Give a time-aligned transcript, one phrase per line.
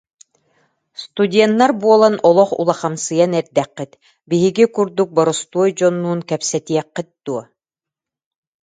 [1.01, 3.91] Студеннар буолан олох улахамсыйан эрдэххит,
[4.29, 7.43] биһиги курдук боростуой дьоннуун кэпсэтиэххит дуо